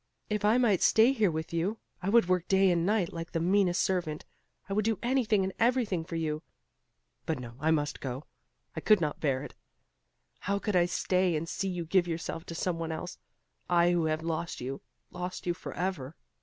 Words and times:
If 0.31 0.43
I 0.43 0.57
might 0.57 0.81
stay 0.81 1.11
here 1.13 1.29
with 1.29 1.53
you, 1.53 1.77
I 2.01 2.09
would 2.09 2.27
work 2.27 2.47
day 2.47 2.71
and 2.71 2.87
night 2.87 3.13
like 3.13 3.33
the 3.33 3.39
meanest 3.39 3.83
servant; 3.83 4.25
I 4.67 4.73
would 4.73 4.83
do 4.83 4.97
anything 5.03 5.43
and 5.43 5.53
everything 5.59 6.05
for 6.05 6.15
you. 6.15 6.41
But 7.27 7.39
no! 7.39 7.53
I 7.59 7.69
must 7.69 7.99
go! 8.01 8.23
I 8.75 8.79
could 8.81 8.99
not 8.99 9.19
bear 9.19 9.43
it! 9.43 9.53
How 10.39 10.57
could 10.57 10.75
I 10.75 10.87
stay 10.87 11.35
and 11.35 11.47
see 11.47 11.69
you 11.69 11.85
give 11.85 12.07
yourself 12.07 12.47
to 12.47 12.55
some 12.55 12.79
one 12.79 12.91
else 12.91 13.19
I 13.69 13.91
who 13.91 14.05
have 14.05 14.23
lost 14.23 14.59
you, 14.59 14.81
lost 15.11 15.45
you 15.45 15.53
forever!" 15.53 16.15